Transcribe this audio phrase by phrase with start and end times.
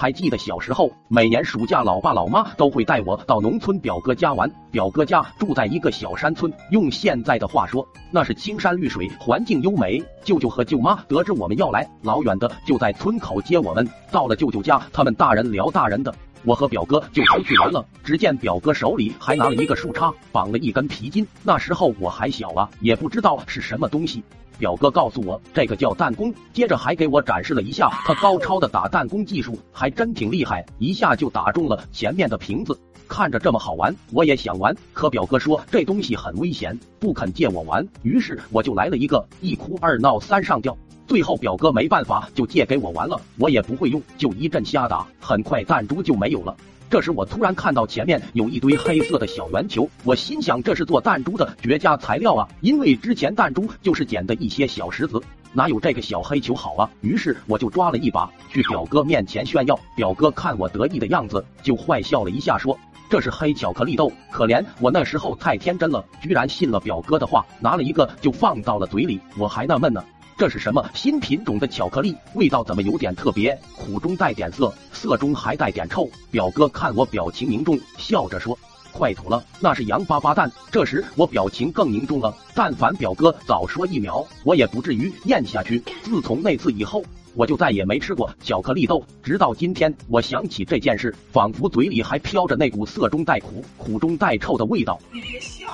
[0.00, 4.48] 还记得小时候，每年暑假，老爸老妈都会带我到农村表哥家玩。
[4.70, 10.00] 表哥家住在一个小山村，用现在的话说，那是青山绿水，环境优美。
[10.22, 13.88] 舅舅和舅妈得知我们要来，老远的就在村口接我们。
[14.12, 17.84] 到了舅舅家，他们大人聊大人的，我和表哥就出去玩了。
[18.02, 21.26] 只见表哥手里还拿了一个树杈，绑了一根皮筋。
[21.42, 24.22] 那时候我还小啊，也不知道是什么东西。
[24.58, 32.76] 表哥告诉我，这个叫弹弓，接着还给我展示了一下他高超的打弹弓技术，还真挺厉害，一下就打中了前面的瓶子。
[33.06, 37.86] 看着这么好玩，我也想玩，可表哥说这东西很危险，不肯借我玩。
[38.02, 40.76] 于是我就来了一个一哭二闹三上吊，
[41.08, 46.54] 最后表哥没办法就借给我玩了，我也不会用，就一阵瞎打，很快弹珠就没有了。
[46.90, 52.46] 这时我突然看到前面有一堆黑色的小圆球，我心想这是做弹珠的绝佳材料啊！
[52.60, 55.18] 因为之前弹珠就是捡的一些小石子，
[55.54, 56.90] 哪有这个小黑球好啊？
[57.00, 59.78] 于是我就抓了一把去表哥面前炫耀。
[59.96, 62.78] 表哥看我得意的样子，就坏笑了一下，说
[63.08, 64.12] 这是黑巧克力豆。
[64.30, 69.18] 可怜我那时候太天真了，居然信了表哥的话，拿了一个就放到了嘴里。
[69.38, 70.02] 我还纳闷呢。
[70.38, 72.14] 这是什么新品种的巧克力？
[72.34, 73.58] 味道怎么有点特别？
[73.76, 76.08] 苦中带点涩，涩中还带点臭。
[76.30, 78.56] 表哥看我表情凝重，笑着说
[78.94, 82.32] ：“快吐了，那是羊粑粑蛋。”这时我表情更凝重了。
[82.54, 85.82] 但凡表哥早说一秒，我也不至于咽下去。
[86.04, 87.02] 自从那次以后，
[87.34, 89.04] 我就再也没吃过巧克力豆。
[89.24, 95.00] 直到今天，我想起这件事，仿佛嘴里还飘着那股涩中带苦、苦中带臭的味道。
[95.12, 95.66] 你别笑。